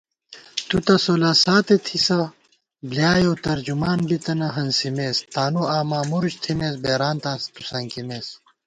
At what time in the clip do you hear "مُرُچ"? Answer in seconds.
6.09-6.33